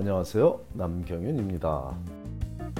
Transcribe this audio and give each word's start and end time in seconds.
안녕하세요. 0.00 0.58
남경윤입니다. 0.72 1.94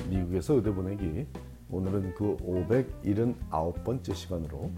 미국에서 0.08 0.54
의대 0.54 0.72
보내기 0.72 1.26
오늘은 1.70 2.14
그 2.14 2.34
579번째 2.38 4.14
시간으로 4.14 4.70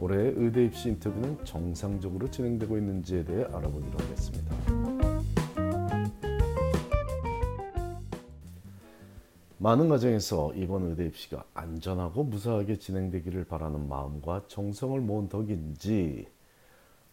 올해 0.00 0.32
의대 0.34 0.64
입시 0.64 0.88
인터뷰는 0.88 1.44
정상적으로 1.44 2.28
진행되고 2.28 2.78
있는지에 2.78 3.26
대해 3.26 3.44
알아보기로 3.44 3.92
하겠습니다. 3.92 4.56
많은 9.58 9.88
가정에서 9.88 10.52
이번 10.56 10.90
의대 10.90 11.06
입시가 11.06 11.44
안전하고 11.54 12.24
무사하게 12.24 12.80
진행되기를 12.80 13.44
바라는 13.44 13.88
마음과 13.88 14.46
정성을 14.48 15.00
모은 15.00 15.28
덕인지 15.28 16.26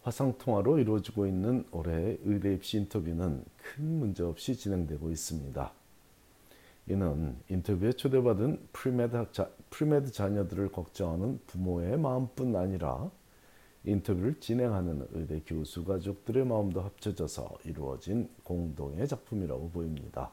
화상통화로 0.06 0.78
이루어지고 0.78 1.26
있는 1.26 1.66
올해의 1.72 2.20
의대 2.24 2.54
입시 2.54 2.78
인터뷰는 2.78 3.44
큰 3.58 4.00
문제 4.00 4.22
없이 4.22 4.56
진행되고 4.56 5.10
있습니다. 5.10 5.74
이는 6.88 7.36
인터뷰에 7.50 7.94
초대받은 7.94 8.68
premed, 8.72 9.32
자, 9.32 9.50
premed 9.72 10.12
자녀들을 10.12 10.72
걱정하는 10.72 11.40
부모의 11.48 11.98
마음뿐 11.98 12.56
아니라 12.56 13.10
인터뷰를 13.84 14.40
진행하는 14.40 15.08
의대 15.12 15.42
교수 15.44 15.84
가족들의 15.84 16.46
마음도 16.46 16.82
합쳐져서 16.82 17.58
이루어진 17.66 18.30
공동의 18.44 19.08
작품이라고 19.08 19.72
보입니다. 19.72 20.32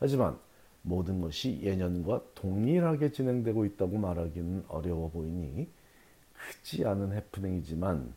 하지만 0.00 0.36
모든 0.82 1.20
것이 1.20 1.60
예년과 1.62 2.24
동일하게 2.34 3.12
진행되고 3.12 3.66
있다고 3.66 3.98
말하기는 3.98 4.64
어려워 4.66 5.10
보이니 5.10 5.68
크지 6.32 6.84
않은 6.84 7.12
해프닝이지만 7.12 8.12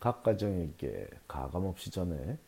각 0.00 0.22
가정에게 0.22 1.08
가감없이 1.26 1.90
전해 1.90 2.38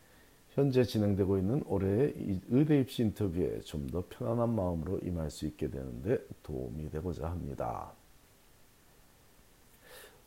현재 0.51 0.83
진행되고 0.83 1.39
있는 1.39 1.63
올해의 1.67 2.41
의대 2.49 2.81
입시 2.81 3.03
인터뷰에 3.03 3.61
좀 3.61 3.87
더 3.91 4.05
편안한 4.09 4.55
마음으로 4.55 4.99
임할 5.03 5.31
수 5.31 5.47
있게 5.47 5.71
되는데 5.71 6.19
도움이 6.43 6.91
되고자 6.91 7.31
합니다. 7.31 7.93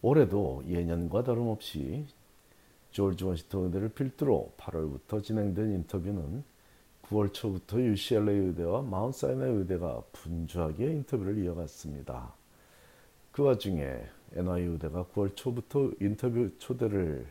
올해도 0.02 0.64
예년과 0.68 1.24
다름없이 1.24 2.06
조지 2.92 3.24
워싱턴 3.24 3.66
의대를 3.66 3.90
필두로 3.90 4.54
8월부터 4.58 5.24
진행된 5.24 5.74
인터뷰는 5.74 6.44
9월 7.04 7.34
초부터 7.34 7.80
UCLA 7.80 8.38
의대와 8.48 8.82
마운사이나이 8.84 9.50
의대가 9.50 10.02
분주하게 10.12 10.86
인터뷰를 10.86 11.38
이어갔습니다. 11.44 12.34
그 13.32 13.44
와중에 13.44 14.04
NYU 14.36 14.72
의대가 14.74 15.06
9월 15.06 15.36
초부터 15.36 15.92
인터뷰 16.00 16.50
초대를 16.58 17.28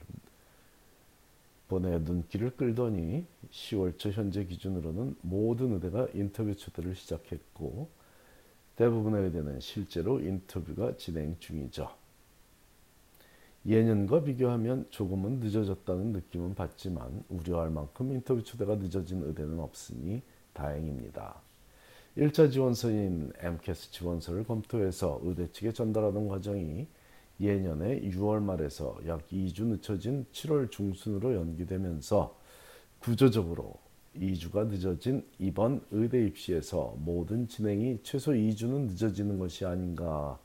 보내 1.68 1.98
눈길을 1.98 2.56
끌더니 2.56 3.24
10월 3.50 3.98
초 3.98 4.10
현재 4.10 4.44
기준으로는 4.44 5.16
모든 5.22 5.72
의대가 5.72 6.06
인터뷰 6.14 6.54
초대를 6.54 6.94
시작했고 6.94 7.88
대부분의 8.76 9.24
의대는 9.24 9.60
실제로 9.60 10.20
인터뷰가 10.20 10.96
진행 10.96 11.36
중이죠. 11.38 11.90
예년과 13.64 14.24
비교하면 14.24 14.86
조금은 14.90 15.40
늦어졌다는 15.40 16.12
느낌은 16.12 16.54
받지만 16.54 17.24
우려할 17.28 17.70
만큼 17.70 18.12
인터뷰 18.12 18.42
초대가 18.42 18.74
늦어진 18.74 19.22
의대는 19.22 19.60
없으니 19.60 20.22
다행입니다. 20.52 21.40
1차 22.16 22.52
지원서인 22.52 23.32
MCAS 23.38 23.90
지원서를 23.90 24.44
검토해서 24.44 25.20
의대 25.22 25.50
측에 25.50 25.72
전달하는 25.72 26.28
과정이 26.28 26.86
예년의 27.40 28.02
6월 28.10 28.42
말에서 28.42 28.98
약 29.06 29.26
2주 29.28 29.64
늦춰진 29.64 30.26
7월 30.30 30.70
중순으로 30.70 31.34
연기되면서 31.34 32.38
구조적으로 32.98 33.76
2주가 34.14 34.66
늦어진 34.66 35.24
이번 35.38 35.80
의대 35.90 36.22
입시에서 36.26 36.94
모든 36.98 37.48
진행이 37.48 38.00
최소 38.02 38.32
2주는 38.32 38.88
늦어지는 38.88 39.38
것이 39.38 39.64
아닌가 39.64 40.38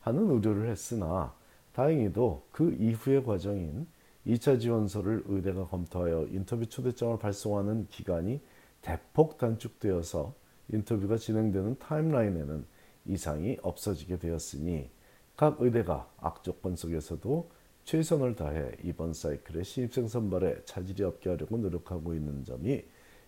하는 0.00 0.22
우려를 0.22 0.70
했으나 0.70 1.34
다행히도 1.74 2.46
그 2.50 2.74
이후의 2.80 3.24
과정인 3.24 3.86
2차 4.26 4.58
지원서를 4.58 5.24
의대가 5.26 5.66
검토하여 5.66 6.28
인터뷰 6.30 6.64
초대장을 6.64 7.18
발송하는 7.18 7.88
기간이 7.90 8.40
대폭 8.80 9.36
단축되어서 9.36 10.40
인터뷰가 10.72 11.16
진행되는 11.16 11.78
timeline에는 11.78 12.64
이상이 13.06 13.58
없어지게 13.62 14.18
되었으니 14.18 14.90
각 15.36 15.56
의대가 15.60 16.08
악조건 16.18 16.76
속에서도 16.76 17.50
최선을 17.84 18.36
다해 18.36 18.72
이번 18.84 19.14
사이클의 19.14 19.64
신입생 19.64 20.06
선발에 20.06 20.64
차질이 20.64 21.02
없게 21.02 21.30
하려고 21.30 21.56
노력하고 21.56 22.14
있는 22.14 22.44
점이 22.44 22.84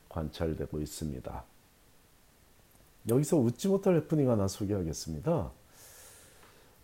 관찰되고 0.09 0.81
있습니다. 0.81 1.45
여기서 3.09 3.39
웃지 3.39 3.69
못할 3.69 3.97
해프닝 3.97 4.31
하나 4.31 4.47
소개하겠습니다. 4.47 5.51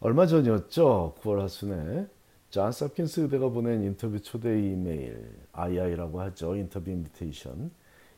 얼마 0.01 0.27
전이었죠. 0.27 1.15
9월 1.21 1.41
하순에 1.41 2.07
존스 2.51 2.73
홉킨스 2.73 3.21
의대가 3.21 3.51
보낸 3.51 3.83
인터뷰 3.83 4.21
초대 4.21 4.59
이메일, 4.59 5.31
II라고 5.53 6.21
하죠. 6.23 6.57
interview 6.57 6.91
invitation. 6.91 7.71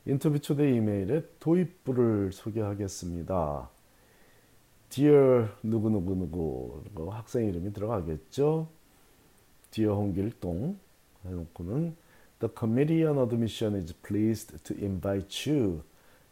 인터뷰 0.06 0.38
초대 0.38 0.70
이메일에 0.74 1.22
도입부를 1.40 2.32
소개하겠습니다. 2.32 3.68
Dear 4.88 5.48
누구누구누구 5.62 6.82
학생 7.10 7.46
이름이 7.46 7.72
들어가겠죠. 7.72 8.68
Dear 9.70 9.94
홍길동 9.94 10.78
해놓고는 11.24 11.96
The 12.38 12.50
Committee 12.58 13.04
on 13.04 13.18
Admission 13.18 13.76
is 13.76 13.92
pleased 13.92 14.56
to 14.64 14.74
invite 14.78 15.48
you 15.48 15.82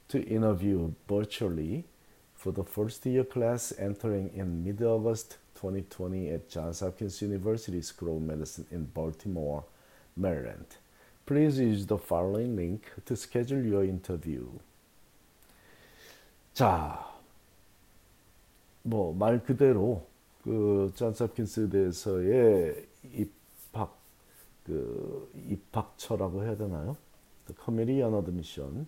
to 0.09 0.21
interview 0.21 0.93
virtually 1.07 1.85
for 2.35 2.55
the 2.55 2.65
first 2.67 3.07
year 3.07 3.25
class 3.29 3.75
entering 3.79 4.31
in 4.35 4.65
mid-August 4.65 5.37
2020 5.57 6.31
at 6.31 6.49
Johns 6.49 6.81
Hopkins 6.81 7.21
University 7.21 7.83
School 7.83 8.17
of 8.17 8.23
Medicine 8.23 8.65
in 8.71 8.87
Baltimore, 8.87 9.65
Maryland. 10.17 10.79
Please 11.29 11.61
use 11.61 11.85
the 11.87 11.99
following 11.99 12.57
link 12.57 12.91
to 13.05 13.15
schedule 13.15 13.63
your 13.63 13.85
interview. 13.85 14.49
자, 16.55 17.07
뭐 18.83 19.13
말 19.13 19.43
그대로 19.45 20.07
그 20.43 20.91
존스홉킨스 20.97 21.69
대에서의 21.69 22.87
입학 23.13 23.95
그 24.65 25.31
입학처라고 25.51 26.45
해야 26.45 26.57
되나요? 26.57 26.97
Committee 27.59 28.01
on 28.01 28.31
Admission이 28.31 28.87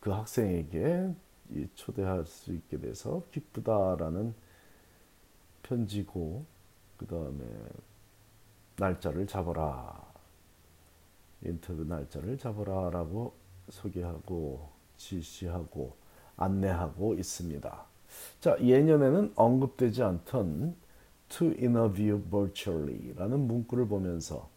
그 0.00 0.10
학생에게 0.10 1.14
초대할 1.74 2.24
수 2.24 2.54
있게 2.54 2.78
돼서 2.80 3.22
기쁘다라는 3.32 4.34
편지고 5.62 6.46
그 6.96 7.06
다음에 7.06 7.44
날짜를 8.78 9.26
잡아라 9.26 10.09
인터뷰 11.44 11.84
날짜를 11.84 12.38
잡아라라고 12.38 13.32
소개하고 13.68 14.68
지시하고 14.96 15.96
안내하고 16.36 17.14
있습니다. 17.14 17.84
자, 18.40 18.56
예년에는 18.60 19.32
언급되지 19.36 20.02
않던 20.02 20.74
to 21.28 21.46
interview 21.48 22.20
virtually라는 22.30 23.46
문구를 23.46 23.86
보면서 23.86 24.48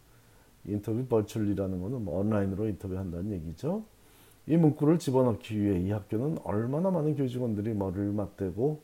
인터뷰 0.66 1.05
virtually라는 1.07 1.81
것은 1.81 2.03
뭐 2.03 2.19
온라인으로 2.19 2.67
인터뷰한다는 2.67 3.31
얘기죠. 3.33 3.83
이 4.47 4.57
문구를 4.57 5.00
집어넣기 5.00 5.61
위해 5.61 5.79
이 5.79 5.91
학교는 5.91 6.39
얼마나 6.44 6.91
많은 6.91 7.15
교직원들이 7.15 7.73
머리를 7.75 8.11
맞대고 8.11 8.81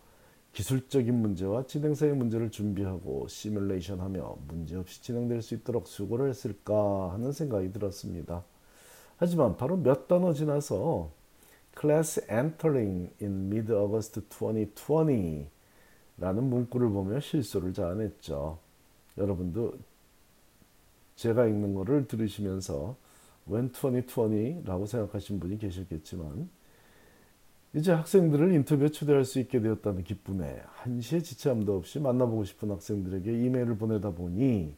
기술적인 0.54 1.14
문제와 1.14 1.66
진행사의 1.66 2.16
문제를 2.16 2.52
준비하고 2.52 3.28
시뮬레이션하며 3.28 4.38
문제없이 4.48 5.02
진행될 5.02 5.42
수 5.42 5.54
있도록 5.56 5.88
수고를 5.88 6.30
했을까 6.30 7.13
하는 7.13 7.31
생각이 7.31 7.72
들었습니다. 7.72 8.44
하지만 9.18 9.57
바로 9.57 9.78
몇 9.78 10.07
단어 10.07 10.34
지나서 10.34 11.12
Class 11.80 12.25
Entering 12.30 13.13
in 13.22 13.50
Mid-August 13.51 14.22
2020 14.30 15.48
라는 16.18 16.44
문구를 16.44 16.90
보며 16.90 17.19
실수를 17.19 17.74
자아냈죠. 17.74 18.57
여러분도 19.18 19.74
제가 21.16 21.46
읽는 21.48 21.74
거를 21.74 22.07
들으시면서 22.07 22.96
웬 23.46 23.72
2020라고 23.72 24.88
생각하신 24.88 25.40
분이 25.40 25.57
계셨겠지만 25.57 26.50
이제 27.75 27.92
학생들을 27.92 28.51
인터뷰에 28.54 28.89
초대할 28.89 29.25
수 29.25 29.39
있게 29.39 29.62
되었다는 29.62 30.04
기쁨에 30.04 30.60
한시의 30.66 31.21
지체함도 31.21 31.77
없이 31.77 32.00
만나보고 32.00 32.44
싶은 32.44 32.71
학생들에게 32.71 33.31
이메일을 33.31 33.77
보내다 33.77 34.12
보니 34.12 34.74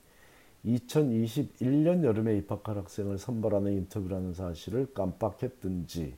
2021년 0.65 2.03
여름에 2.03 2.37
입학할 2.37 2.77
학생을 2.77 3.17
선발하는 3.17 3.71
인터뷰라는 3.73 4.33
사실을 4.33 4.93
깜빡했든지 4.93 6.15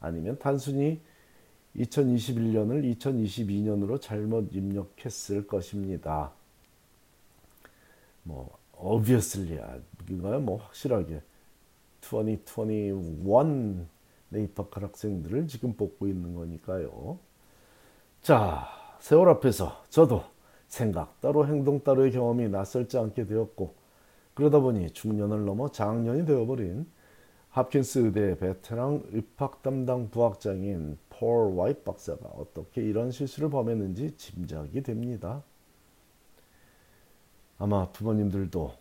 아니면 0.00 0.36
단순히 0.40 1.00
2021년을 1.76 2.96
2022년으로 2.98 4.00
잘못 4.00 4.52
입력했을 4.52 5.46
것입니다. 5.46 6.32
뭐 8.24 8.58
obviously 8.76 9.60
이거야 10.10 10.38
뭐 10.40 10.56
확실하게 10.56 11.22
2021 12.02 13.86
에 14.34 14.42
입학할 14.42 14.84
학생들을 14.84 15.46
지금 15.46 15.74
뽑고 15.74 16.08
있는 16.08 16.34
거니까요. 16.34 17.18
자, 18.22 18.66
세월 18.98 19.28
앞에서 19.28 19.84
저도 19.88 20.24
생각 20.68 21.20
따로 21.20 21.46
행동 21.46 21.80
따로의 21.80 22.10
경험이 22.12 22.48
낯설지 22.48 22.98
않게 22.98 23.26
되었고 23.26 23.74
그러다 24.34 24.58
보니 24.58 24.90
중년을 24.90 25.44
넘어 25.44 25.68
장년이 25.70 26.26
되어버린 26.26 26.86
합킨스 27.50 28.00
의대 28.00 28.36
베테랑 28.36 29.04
입학 29.14 29.62
담당 29.62 30.10
부학장인 30.10 30.98
폴 31.08 31.54
와이트 31.54 31.84
박사가 31.84 32.28
어떻게 32.36 32.82
이런 32.82 33.10
실수를 33.10 33.48
범했는지 33.48 34.16
짐작이 34.16 34.82
됩니다. 34.82 35.42
아마 37.58 37.90
부모님들도 37.92 38.72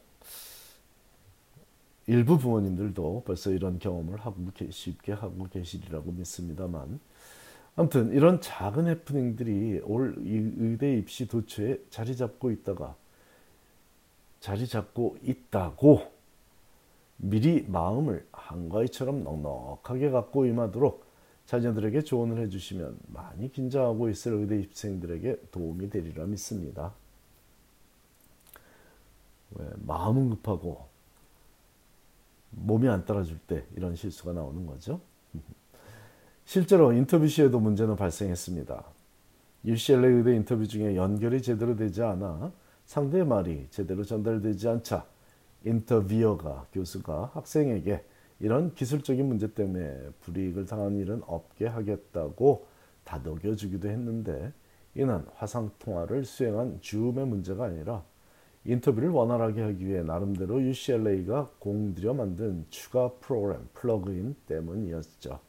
일부 2.07 2.37
부모님들도 2.37 3.23
벌써 3.25 3.51
이런 3.51 3.79
경험을 3.79 4.19
하고 4.19 4.37
쉽게 4.69 5.13
하고 5.13 5.47
계시리라고 5.49 6.11
믿습니다만 6.11 6.99
아무튼 7.75 8.11
이런 8.13 8.39
작은 8.39 8.87
해프닝들이 8.87 9.81
올 9.83 10.15
의대 10.17 10.97
입시 10.97 11.27
도처에 11.27 11.79
자리 11.89 12.15
잡고 12.15 12.51
있다가 12.51 12.95
자리 14.39 14.67
잡고 14.67 15.17
있다고 15.23 16.11
미리 17.17 17.65
마음을 17.67 18.25
한가위처럼 18.31 19.23
넉넉하게 19.23 20.11
갖고 20.11 20.45
임하도록 20.45 21.03
자녀들에게 21.47 22.01
조언을 22.01 22.41
해주시면 22.43 22.97
많이 23.07 23.51
긴장하고 23.51 24.09
있을 24.09 24.33
의대 24.33 24.59
입생들에게 24.59 25.41
도움이 25.51 25.89
되리라 25.89 26.25
믿습니다. 26.25 26.93
왜 29.51 29.65
마음은 29.85 30.29
급하고 30.31 30.87
몸이 32.55 32.87
안 32.87 33.05
따라줄 33.05 33.39
때 33.39 33.65
이런 33.75 33.95
실수가 33.95 34.33
나오는 34.33 34.65
거죠. 34.65 35.01
실제로 36.45 36.93
인터뷰 36.93 37.27
시에도 37.27 37.59
문제는 37.59 37.95
발생했습니다. 37.95 38.83
UCLA 39.65 40.13
의대 40.13 40.35
인터뷰 40.35 40.67
중에 40.67 40.95
연결이 40.95 41.41
제대로 41.41 41.75
되지 41.75 42.03
않아 42.03 42.51
상대의 42.85 43.25
말이 43.25 43.67
제대로 43.71 44.03
전달되지 44.03 44.67
않자 44.67 45.05
인터뷰어가 45.63 46.67
교수가 46.71 47.31
학생에게 47.33 48.03
이런 48.39 48.75
기술적인 48.75 49.25
문제 49.27 49.53
때문에 49.53 50.09
불이익을 50.21 50.65
당한 50.65 50.95
일은 50.97 51.21
없게 51.25 51.65
하겠다고 51.65 52.67
다독여 53.03 53.55
주기도 53.55 53.89
했는데 53.89 54.53
이는 54.93 55.25
화상 55.35 55.71
통화를 55.79 56.25
수행한 56.25 56.79
줌의 56.81 57.25
문제가 57.25 57.65
아니라 57.65 58.03
인터뷰를 58.65 59.09
원활하게 59.09 59.61
하기 59.61 59.87
위해 59.87 60.01
나름대로 60.01 60.61
UCLA가 60.61 61.49
공들여 61.59 62.13
만든 62.13 62.65
추가 62.69 63.09
프로그램 63.19 63.67
플러그인 63.73 64.35
때문이었죠. 64.47 65.39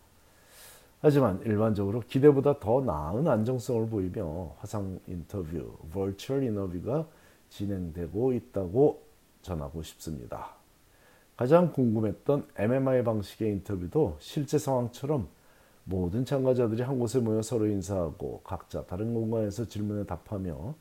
하지만 1.01 1.41
일반적으로 1.43 2.01
기대보다 2.01 2.59
더 2.59 2.81
나은 2.81 3.27
안정성을 3.27 3.89
보이며 3.89 4.55
화상 4.59 4.99
인터뷰, 5.07 5.77
virtual 5.93 6.45
인터뷰가 6.45 7.07
진행되고 7.49 8.33
있다고 8.33 9.03
전하고 9.43 9.83
싶습니다. 9.83 10.57
가장 11.37 11.73
궁금했던 11.73 12.49
MMI 12.57 13.05
방식의 13.05 13.51
인터뷰도 13.53 14.17
실제 14.19 14.59
상황처럼 14.59 15.29
모든 15.85 16.25
참가자들이 16.25 16.83
한 16.83 16.99
곳에 16.99 17.21
모여 17.21 17.43
서로 17.43 17.67
인사하고 17.67 18.41
각자 18.43 18.85
다른 18.87 19.15
공간에서 19.15 19.67
질문에 19.67 20.05
답하며 20.05 20.75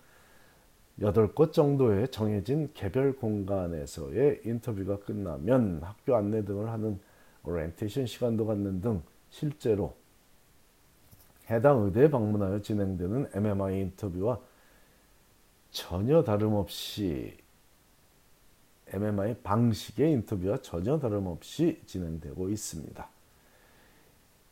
8곳 0.99 1.51
정도의 1.51 2.07
정해진 2.09 2.71
개별 2.73 3.15
공간에서의 3.15 4.41
인터뷰가 4.45 4.99
끝나면 4.99 5.81
학교 5.83 6.15
안내 6.15 6.45
등을 6.45 6.69
하는 6.69 6.99
오리엔테이션 7.43 8.05
시간도 8.05 8.45
갖는 8.45 8.81
등 8.81 9.03
실제로 9.29 9.93
해당 11.49 11.83
의대에 11.83 12.09
방문하여 12.09 12.61
진행되는 12.61 13.29
MMI 13.33 13.81
인터뷰와 13.81 14.39
전혀 15.69 16.23
다름없이 16.23 17.37
MMI 18.87 19.35
방식의 19.43 20.13
인터뷰와 20.13 20.57
전혀 20.61 20.97
다름없이 20.97 21.81
진행되고 21.85 22.49
있습니다. 22.49 23.09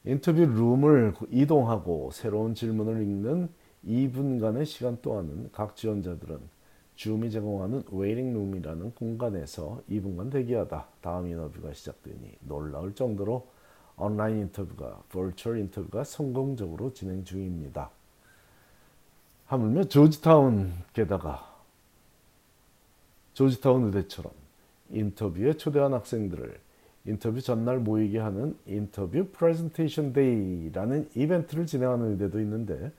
인터뷰 0.06 0.42
룸을 0.42 1.14
이동하고 1.32 2.12
새로운 2.12 2.54
질문을 2.54 3.02
읽는 3.02 3.50
2분간의 3.88 4.66
시간 4.66 5.02
동안은 5.02 5.50
각 5.52 5.76
지원자들은 5.76 6.40
줌이 6.96 7.32
제공하는 7.32 7.84
waiting 7.92 8.34
room이라는 8.34 8.94
공간에서 8.94 9.82
2분간 9.90 10.32
대기하다 10.32 10.88
다음 11.02 11.28
인터뷰가 11.28 11.74
시작되니 11.74 12.38
놀라울 12.42 12.94
정도로 12.94 13.48
온라인 13.98 14.40
인터뷰가 14.40 15.04
virtual 15.10 15.60
interview가 15.60 16.04
성공적으로 16.04 16.94
진행 16.94 17.24
중입니다. 17.24 17.90
하물며 19.46 19.86
조지타운 19.86 20.72
게다가 20.94 21.54
조지타운 23.34 23.86
의대처럼 23.86 24.32
인터뷰에 24.92 25.54
초대한 25.54 25.94
학생들을 25.94 26.60
인터뷰 27.06 27.42
전날 27.42 27.80
모이게 27.80 28.20
하는 28.20 28.58
interview 28.66 29.28
presentation 29.32 30.14
day라는 30.14 31.10
이벤트를 31.16 31.66
진행하는 31.66 32.12
의대도 32.12 32.40
있는데 32.40 32.92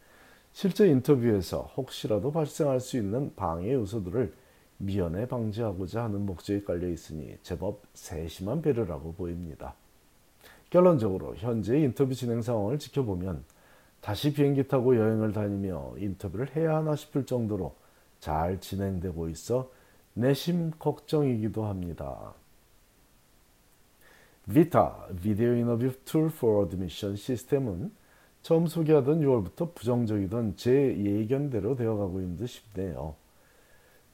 실제 0.55 0.87
인터뷰에서 0.87 1.63
혹시라도 1.77 2.31
발생할 2.31 2.79
수 2.79 2.97
있는 2.97 3.35
방해 3.35 3.75
요소들을 3.75 4.33
미연에 4.79 5.27
방지하고자 5.27 6.05
하는 6.05 6.25
목적이 6.25 6.65
깔려 6.65 6.89
있으니 6.89 7.37
제법 7.43 7.83
세심한 7.93 8.63
배려라고 8.63 9.15
보입니다. 9.15 9.75
결론적으로 10.71 11.35
현재 11.35 11.77
인터뷰 11.81 12.15
진행 12.15 12.41
상황을 12.41 12.79
지켜보면 12.79 13.45
다시 14.01 14.33
비행기 14.33 14.69
타고 14.69 14.97
여행을 14.97 15.33
다니며 15.33 15.95
인터뷰를 15.99 16.55
해야 16.55 16.77
하나 16.77 16.95
싶을 16.95 17.27
정도로 17.27 17.75
잘 18.21 18.61
진행되고 18.61 19.29
있어 19.31 19.73
내심 20.13 20.71
걱정이기도 20.79 21.65
합니다. 21.65 22.33
비타 24.53 25.05
비디오 25.21 25.53
인터뷰 25.55 25.93
툴 26.05 26.27
for 26.27 26.65
admission 26.67 27.17
시스템은 27.17 28.04
처음 28.45 28.67
소개하던 28.67 29.23
6월부터 29.23 29.75
부정적이던 29.75 30.57
제 30.57 30.71
예견대로 30.99 31.77
되어가고 31.77 32.21
있는 32.21 32.37
듯 32.37 32.47
싶네요. 32.47 33.15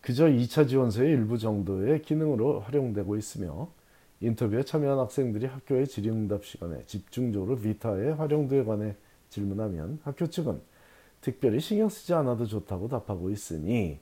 그저 0.00 0.26
2차 0.26 0.68
지원서의 0.68 1.10
일부 1.10 1.36
정도의 1.36 2.02
기능으로 2.02 2.60
활용되고 2.60 3.16
있으며 3.16 3.72
인터뷰에 4.20 4.62
참여한 4.62 5.00
학생들이 5.00 5.46
학교의 5.46 5.88
질의응답 5.88 6.44
시간에 6.44 6.84
집중적으로 6.86 7.56
비타의 7.56 8.14
활용도에 8.14 8.62
관해 8.62 8.94
질문하면 9.30 9.98
학교 10.04 10.28
측은 10.28 10.60
특별히 11.20 11.58
신경 11.58 11.88
쓰지 11.88 12.14
않아도 12.14 12.46
좋다고 12.46 12.86
답하고 12.86 13.30
있으니 13.30 13.98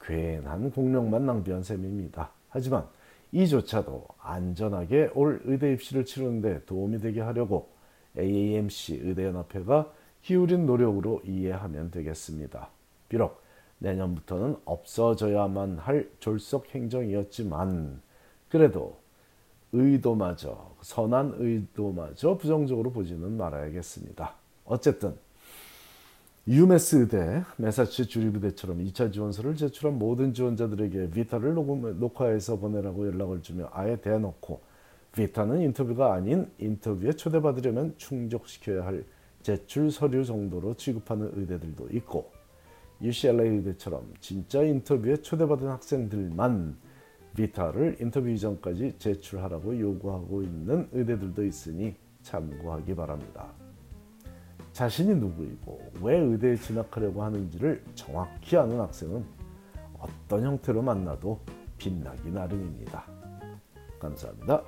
괜한 0.00 0.70
공력만 0.70 1.26
낭비한 1.26 1.64
셈입니다. 1.64 2.30
하지만 2.50 2.86
이조차도 3.32 4.06
안전하게 4.20 5.10
올 5.16 5.42
의대 5.44 5.72
입시를 5.72 6.04
치르는데 6.04 6.66
도움이 6.66 7.00
되게 7.00 7.20
하려고 7.20 7.71
AAMC 8.18 9.00
의대연합회가 9.02 9.92
기울인 10.22 10.66
노력으로 10.66 11.20
이해하면 11.24 11.90
되겠습니다. 11.90 12.70
비록 13.08 13.42
내년부터는 13.78 14.56
없어져야만 14.64 15.78
할 15.78 16.08
졸속 16.20 16.68
행정이었지만 16.74 18.00
그래도 18.48 19.00
의도마저 19.72 20.74
선한 20.82 21.34
의도마저 21.38 22.36
부정적으로 22.36 22.92
보지는 22.92 23.36
말아야겠습니다. 23.36 24.34
어쨌든 24.64 25.16
유메스 26.46 26.96
의대, 26.96 27.42
메사추 27.56 28.06
주립의대처럼 28.06 28.78
2차 28.84 29.12
지원서를 29.12 29.54
제출한 29.54 29.98
모든 29.98 30.34
지원자들에게 30.34 31.10
비타를 31.10 31.54
녹음, 31.54 31.98
녹화해서 32.00 32.58
보내라고 32.58 33.06
연락을 33.06 33.42
주며 33.42 33.68
아예 33.72 33.96
대놓고 33.96 34.60
비타는 35.12 35.60
인터뷰가 35.60 36.14
아닌 36.14 36.50
인터뷰에 36.58 37.12
초대받으려면 37.12 37.94
충족시켜야 37.98 38.86
할 38.86 39.04
제출 39.42 39.90
서류 39.90 40.24
정도로 40.24 40.74
취급하는 40.74 41.30
의대들도 41.34 41.88
있고 41.92 42.30
UCLA 43.02 43.56
의대처럼 43.56 44.14
진짜 44.20 44.62
인터뷰에 44.62 45.16
초대받은 45.16 45.68
학생들만 45.68 46.76
비타를 47.34 47.96
인터뷰 48.00 48.28
이전까지 48.28 48.98
제출하라고 48.98 49.78
요구하고 49.78 50.42
있는 50.42 50.88
의대들도 50.92 51.44
있으니 51.44 51.94
참고하기 52.22 52.94
바랍니다. 52.94 53.52
자신이 54.72 55.14
누구이고 55.16 55.92
왜 56.00 56.18
의대에 56.18 56.56
진학하려고 56.56 57.22
하는지를 57.22 57.82
정확히 57.94 58.56
아는 58.56 58.80
학생은 58.80 59.24
어떤 59.98 60.44
형태로 60.44 60.82
만나도 60.82 61.40
빛나기 61.76 62.30
나름입니다. 62.30 63.04
감사합니다. 63.98 64.62